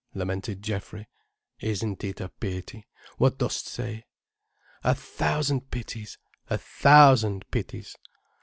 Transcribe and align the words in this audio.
lamented 0.15 0.63
Geoffrey. 0.63 1.07
"Isn't 1.59 2.03
it 2.03 2.19
a 2.19 2.29
pity! 2.29 2.87
What 3.19 3.37
dost 3.37 3.67
say?" 3.67 4.05
"A 4.83 4.95
thousand 4.95 5.69
pities! 5.69 6.17
A 6.49 6.57
thousand 6.57 7.45
pities! 7.51 7.95